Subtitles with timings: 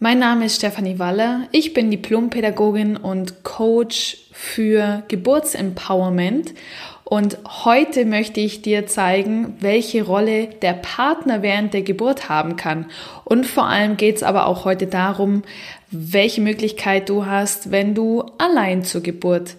[0.00, 1.46] Mein Name ist Stefanie Waller.
[1.52, 6.52] Ich bin Diplompädagogin und Coach für Geburtsempowerment.
[7.04, 12.86] Und heute möchte ich dir zeigen, welche Rolle der Partner während der Geburt haben kann.
[13.24, 15.42] Und vor allem geht es aber auch heute darum,
[15.92, 19.54] welche Möglichkeit du hast, wenn du allein zur Geburt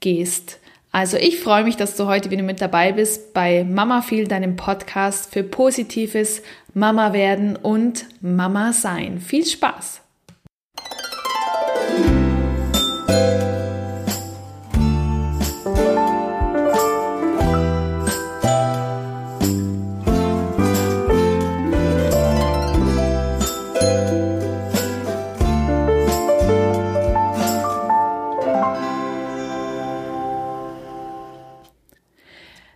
[0.00, 0.58] gehst.
[0.92, 4.56] Also ich freue mich, dass du heute wieder mit dabei bist bei Mama Feel, deinem
[4.56, 6.42] Podcast für positives
[6.78, 9.18] Mama werden und Mama sein.
[9.18, 10.00] Viel Spaß!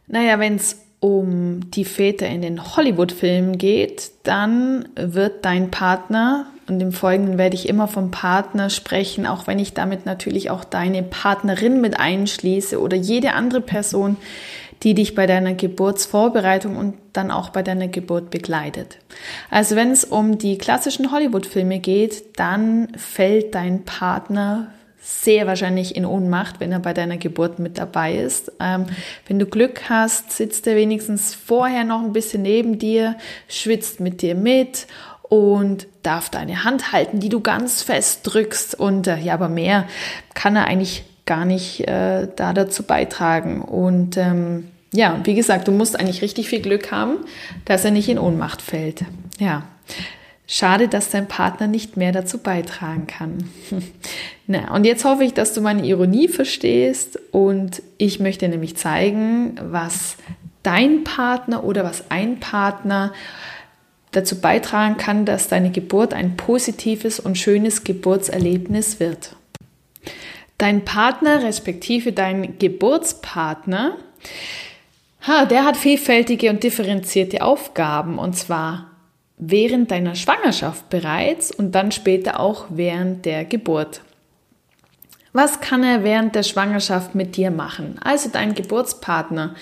[0.09, 1.42] Naja, wenn es um
[1.75, 7.69] die Väter in den Hollywood-Filmen geht, dann wird dein Partner, und im Folgenden werde ich
[7.69, 12.97] immer vom Partner sprechen, auch wenn ich damit natürlich auch deine Partnerin mit einschließe oder
[12.97, 14.17] jede andere Person,
[14.83, 18.99] die dich bei deiner Geburtsvorbereitung und dann auch bei deiner Geburt begleitet.
[19.51, 24.73] Also wenn es um die klassischen Hollywood-Filme geht, dann fällt dein Partner
[25.03, 28.53] sehr wahrscheinlich in Ohnmacht, wenn er bei deiner Geburt mit dabei ist.
[28.61, 28.87] Ähm,
[29.27, 33.17] wenn du Glück hast, sitzt er wenigstens vorher noch ein bisschen neben dir,
[33.49, 34.87] schwitzt mit dir mit
[35.23, 38.79] und darf deine Hand halten, die du ganz fest drückst.
[38.79, 39.89] Und äh, ja, aber mehr
[40.35, 43.61] kann er eigentlich gar nicht äh, da dazu beitragen.
[43.61, 47.17] Und ähm, ja, wie gesagt, du musst eigentlich richtig viel Glück haben,
[47.65, 49.05] dass er nicht in Ohnmacht fällt.
[49.39, 49.65] Ja.
[50.47, 53.49] Schade, dass dein Partner nicht mehr dazu beitragen kann.
[54.47, 59.55] Na, und jetzt hoffe ich, dass du meine Ironie verstehst und ich möchte nämlich zeigen,
[59.63, 60.17] was
[60.63, 63.13] dein Partner oder was ein Partner
[64.11, 69.37] dazu beitragen kann, dass deine Geburt ein positives und schönes Geburtserlebnis wird.
[70.59, 73.97] Dein Partner respektive dein Geburtspartner,
[75.51, 78.92] der hat vielfältige und differenzierte Aufgaben und zwar
[79.45, 84.03] während deiner Schwangerschaft bereits und dann später auch während der Geburt.
[85.33, 87.97] Was kann er während der Schwangerschaft mit dir machen?
[88.05, 89.57] Also dein Geburtspartner,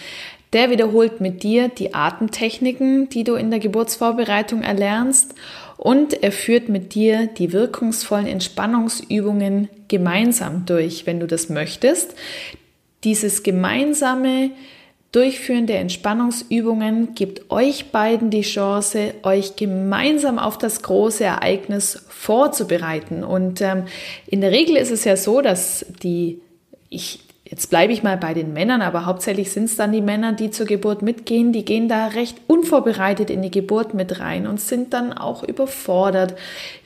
[0.53, 5.35] der wiederholt mit dir die Atemtechniken, die du in der Geburtsvorbereitung erlernst
[5.79, 12.15] und er führt mit dir die wirkungsvollen Entspannungsübungen gemeinsam durch, wenn du das möchtest.
[13.03, 14.51] Dieses gemeinsame
[15.13, 23.25] Durchführen der Entspannungsübungen gibt euch beiden die Chance, euch gemeinsam auf das große Ereignis vorzubereiten.
[23.25, 23.87] Und ähm,
[24.27, 26.41] in der Regel ist es ja so, dass die,
[26.91, 27.21] ich
[27.51, 30.53] Jetzt bleibe ich mal bei den Männern, aber hauptsächlich sind es dann die Männer, die
[30.53, 31.53] zur Geburt mitgehen.
[31.53, 36.37] Die gehen da recht unvorbereitet in die Geburt mit rein und sind dann auch überfordert,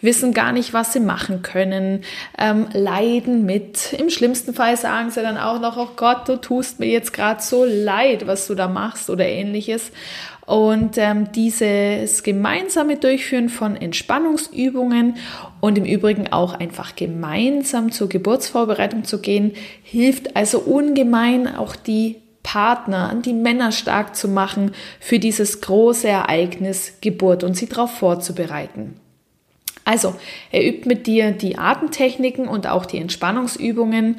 [0.01, 2.03] wissen gar nicht, was sie machen können,
[2.39, 3.93] ähm, leiden mit.
[3.93, 7.43] Im schlimmsten Fall sagen sie dann auch noch, oh Gott, du tust mir jetzt gerade
[7.43, 9.93] so leid, was du da machst oder ähnliches.
[10.47, 15.17] Und ähm, dieses gemeinsame Durchführen von Entspannungsübungen
[15.61, 22.17] und im Übrigen auch einfach gemeinsam zur Geburtsvorbereitung zu gehen, hilft also ungemein auch die
[22.43, 29.01] Partner, die Männer stark zu machen für dieses große Ereignis Geburt und sie darauf vorzubereiten.
[29.87, 30.15] Also,
[30.51, 34.17] er übt mit dir die Atemtechniken und auch die Entspannungsübungen.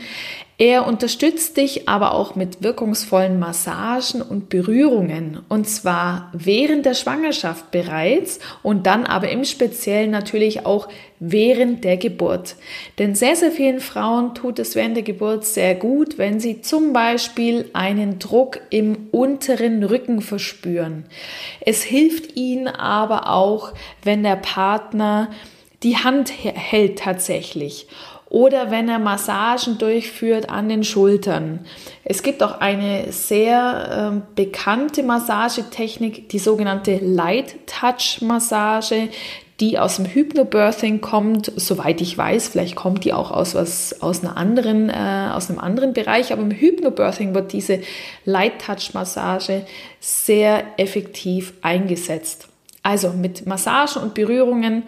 [0.57, 7.71] Er unterstützt dich aber auch mit wirkungsvollen Massagen und Berührungen und zwar während der Schwangerschaft
[7.71, 10.88] bereits und dann aber im Speziellen natürlich auch
[11.19, 12.55] während der Geburt.
[12.99, 16.94] Denn sehr, sehr vielen Frauen tut es während der Geburt sehr gut, wenn sie zum
[16.94, 21.03] Beispiel einen Druck im unteren Rücken verspüren.
[21.59, 23.73] Es hilft ihnen aber auch,
[24.03, 25.29] wenn der Partner
[25.83, 27.88] die Hand hält tatsächlich
[28.30, 31.59] oder wenn er Massagen durchführt an den Schultern.
[32.03, 39.09] Es gibt auch eine sehr äh, bekannte Massagetechnik, die sogenannte Light Touch Massage,
[39.59, 44.22] die aus dem Hypnobirthing kommt, soweit ich weiß, vielleicht kommt die auch aus was aus
[44.22, 47.80] einer anderen äh, aus einem anderen Bereich, aber im Hypnobirthing wird diese
[48.25, 49.66] Light Touch Massage
[50.01, 52.50] sehr effektiv eingesetzt.
[52.83, 54.83] Also mit Massagen und Berührungen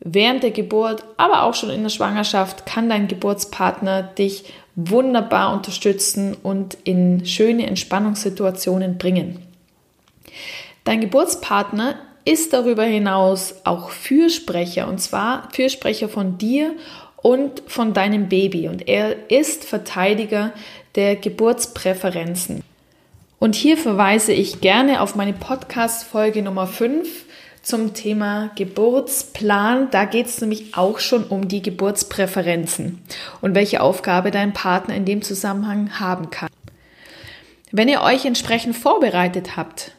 [0.00, 4.44] während der Geburt, aber auch schon in der Schwangerschaft kann dein Geburtspartner dich
[4.74, 9.38] wunderbar unterstützen und in schöne Entspannungssituationen bringen.
[10.84, 16.74] Dein Geburtspartner ist darüber hinaus auch Fürsprecher und zwar Fürsprecher von dir
[17.16, 20.52] und von deinem Baby und er ist Verteidiger
[20.94, 22.62] der Geburtspräferenzen.
[23.38, 27.25] Und hier verweise ich gerne auf meine Podcast Folge Nummer 5
[27.66, 29.90] zum Thema Geburtsplan.
[29.90, 33.02] Da geht es nämlich auch schon um die Geburtspräferenzen
[33.40, 36.48] und welche Aufgabe dein Partner in dem Zusammenhang haben kann.
[37.72, 39.90] Wenn ihr euch entsprechend vorbereitet habt,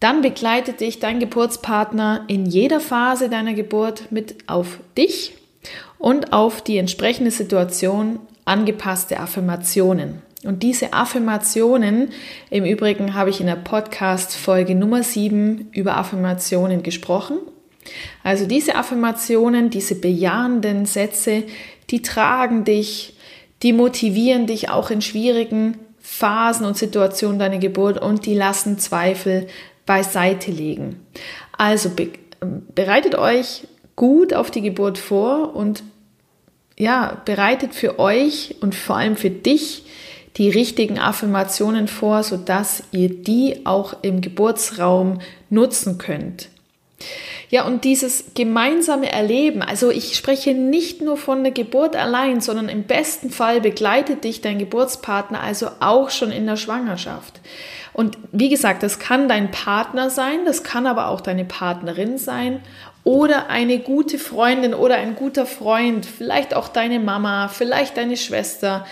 [0.00, 5.32] dann begleitet dich dein Geburtspartner in jeder Phase deiner Geburt mit auf dich
[5.98, 10.20] und auf die entsprechende Situation angepasste Affirmationen.
[10.44, 12.10] Und diese Affirmationen,
[12.50, 17.38] im Übrigen habe ich in der Podcast Folge Nummer 7 über Affirmationen gesprochen.
[18.22, 21.44] Also diese Affirmationen, diese bejahenden Sätze,
[21.90, 23.16] die tragen dich,
[23.62, 29.46] die motivieren dich auch in schwierigen Phasen und Situationen deiner Geburt und die lassen Zweifel
[29.86, 31.00] beiseite legen.
[31.56, 32.10] Also be
[32.74, 35.82] bereitet euch gut auf die Geburt vor und
[36.76, 39.84] ja, bereitet für euch und vor allem für dich
[40.36, 46.48] die richtigen Affirmationen vor, sodass ihr die auch im Geburtsraum nutzen könnt.
[47.50, 52.68] Ja, und dieses gemeinsame Erleben, also ich spreche nicht nur von der Geburt allein, sondern
[52.68, 57.40] im besten Fall begleitet dich dein Geburtspartner also auch schon in der Schwangerschaft.
[57.92, 62.60] Und wie gesagt, das kann dein Partner sein, das kann aber auch deine Partnerin sein
[63.04, 68.84] oder eine gute Freundin oder ein guter Freund, vielleicht auch deine Mama, vielleicht deine Schwester,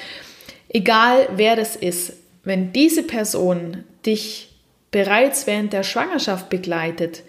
[0.73, 2.15] egal wer das ist.
[2.45, 4.49] Wenn diese Person dich
[4.91, 7.23] bereits während der Schwangerschaft begleitet,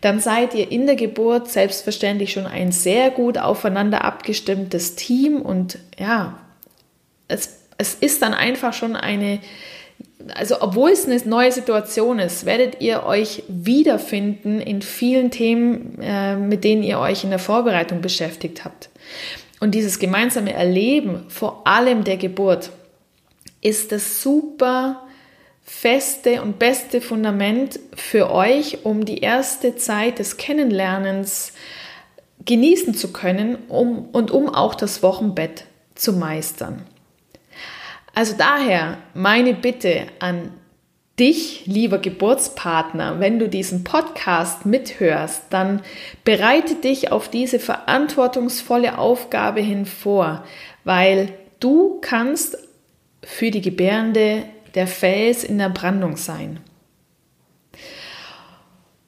[0.00, 5.78] dann seid ihr in der Geburt selbstverständlich schon ein sehr gut aufeinander abgestimmtes Team und
[5.98, 6.38] ja,
[7.28, 9.38] es, es ist dann einfach schon eine,
[10.34, 16.36] also obwohl es eine neue Situation ist, werdet ihr euch wiederfinden in vielen Themen, äh,
[16.36, 18.88] mit denen ihr euch in der Vorbereitung beschäftigt habt.
[19.60, 22.70] Und dieses gemeinsame Erleben, vor allem der Geburt,
[23.62, 25.06] ist das super
[25.62, 31.52] feste und beste Fundament für euch, um die erste Zeit des Kennenlernens
[32.44, 35.64] genießen zu können um, und um auch das Wochenbett
[35.94, 36.84] zu meistern.
[38.14, 40.50] Also daher meine Bitte an
[41.18, 45.82] dich, lieber Geburtspartner, wenn du diesen Podcast mithörst, dann
[46.24, 50.44] bereite dich auf diese verantwortungsvolle Aufgabe hin vor,
[50.84, 52.58] weil du kannst
[53.22, 56.60] für die Gebärende der Fels in der Brandung sein.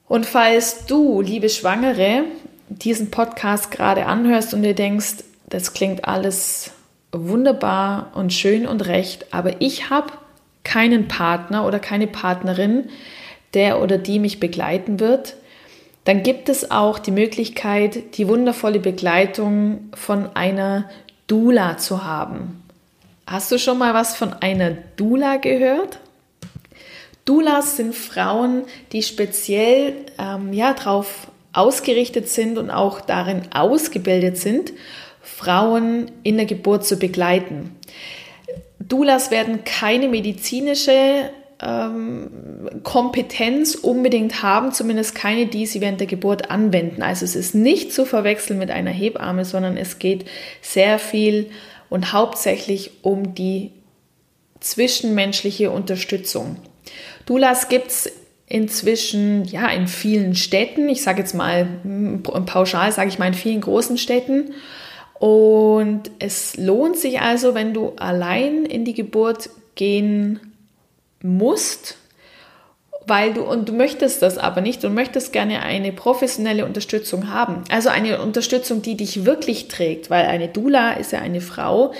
[0.07, 2.23] Und falls du, liebe Schwangere,
[2.69, 6.71] diesen Podcast gerade anhörst und dir denkst, das klingt alles
[7.11, 10.13] wunderbar und schön und recht, aber ich habe
[10.63, 12.89] keinen Partner oder keine Partnerin,
[13.53, 15.37] der oder die mich begleiten wird,
[16.03, 20.89] dann gibt es auch die Möglichkeit, die wundervolle Begleitung von einer
[21.27, 22.64] Dula zu haben.
[23.27, 25.99] Hast du schon mal was von einer Dula gehört?
[27.25, 34.73] Doulas sind Frauen, die speziell ähm, ja, darauf ausgerichtet sind und auch darin ausgebildet sind,
[35.23, 37.75] Frauen in der Geburt zu begleiten.
[38.77, 42.29] Doulas werden keine medizinische ähm,
[42.83, 47.01] Kompetenz unbedingt haben, zumindest keine, die sie während der Geburt anwenden.
[47.01, 50.25] Also es ist nicht zu verwechseln mit einer Hebamme, sondern es geht
[50.61, 51.49] sehr viel
[51.89, 53.71] und hauptsächlich um die
[54.59, 56.57] zwischenmenschliche Unterstützung.
[57.25, 58.11] Doulas gibt es
[58.47, 61.67] inzwischen ja in vielen Städten, ich sage jetzt mal
[62.45, 64.53] pauschal, sage ich mal in vielen großen Städten.
[65.19, 70.53] Und es lohnt sich also, wenn du allein in die Geburt gehen
[71.21, 71.97] musst,
[73.07, 77.63] weil du und du möchtest das aber nicht und möchtest gerne eine professionelle Unterstützung haben.
[77.69, 81.93] Also eine Unterstützung, die dich wirklich trägt, weil eine Dula ist ja eine Frau,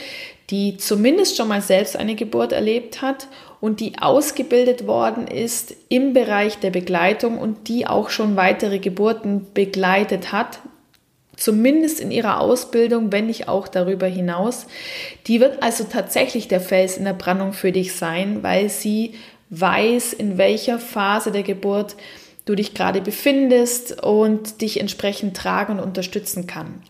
[0.50, 3.28] die zumindest schon mal selbst eine Geburt erlebt hat
[3.62, 9.48] und die ausgebildet worden ist im Bereich der Begleitung und die auch schon weitere Geburten
[9.54, 10.60] begleitet hat,
[11.36, 14.68] zumindest in ihrer Ausbildung, wenn nicht auch darüber hinaus.
[15.28, 19.16] Die wird also tatsächlich der Fels in der Brandung für dich sein, weil sie
[19.50, 21.96] weiß, in welcher Phase der Geburt
[22.46, 26.82] du dich gerade befindest und dich entsprechend tragen und unterstützen kann.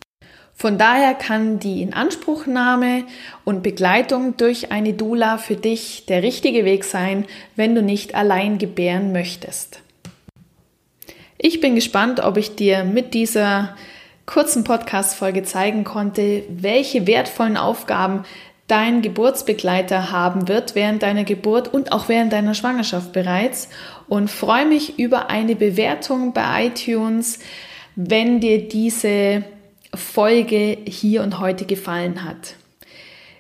[0.58, 3.04] Von daher kann die Inanspruchnahme
[3.44, 7.26] und Begleitung durch eine Dula für dich der richtige Weg sein,
[7.58, 9.82] wenn du nicht allein gebären möchtest.
[11.38, 13.76] Ich bin gespannt, ob ich dir mit dieser
[14.26, 18.24] kurzen Podcast-Folge zeigen konnte, welche wertvollen Aufgaben
[18.68, 23.70] dein Geburtsbegleiter haben wird während deiner Geburt und auch während deiner Schwangerschaft bereits
[24.08, 27.40] und freue mich über eine Bewertung bei iTunes,
[27.96, 29.44] wenn dir diese
[29.94, 32.56] Folge hier und heute gefallen hat.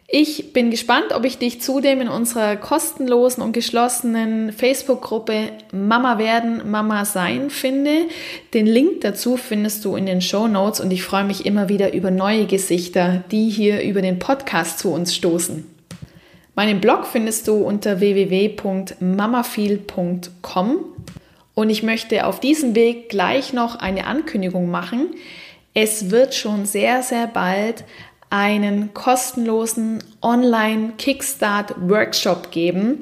[0.08, 6.70] Ich bin gespannt, ob ich dich zudem in unserer kostenlosen und geschlossenen Facebook-Gruppe Mama werden,
[6.70, 8.06] Mama sein finde.
[8.54, 11.94] Den Link dazu findest du in den Show Notes und ich freue mich immer wieder
[11.94, 15.66] über neue Gesichter, die hier über den Podcast zu uns stoßen.
[16.54, 20.86] Meinen Blog findest du unter www.mamafeel.com
[21.56, 25.16] und ich möchte auf diesem Weg gleich noch eine Ankündigung machen.
[25.74, 27.86] Es wird schon sehr, sehr bald
[28.36, 33.00] einen kostenlosen Online-Kickstart-Workshop geben,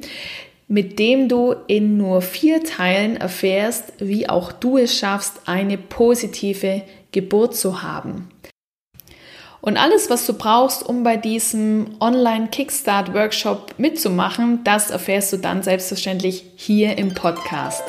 [0.67, 6.83] mit dem du in nur vier Teilen erfährst, wie auch du es schaffst, eine positive
[7.11, 8.29] Geburt zu haben.
[9.59, 16.43] Und alles, was du brauchst, um bei diesem Online-Kickstart-Workshop mitzumachen, das erfährst du dann selbstverständlich
[16.57, 17.81] hier im Podcast.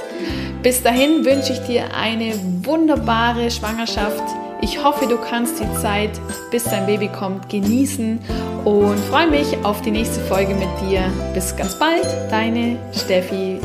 [0.63, 2.33] Bis dahin wünsche ich dir eine
[2.65, 6.19] wunderbare Schwangerschaft ich hoffe, du kannst die Zeit,
[6.51, 8.19] bis dein Baby kommt, genießen
[8.65, 11.03] und freue mich auf die nächste Folge mit dir.
[11.35, 13.61] Bis ganz bald, deine Steffi